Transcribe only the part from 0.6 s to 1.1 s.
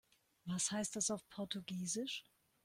heißt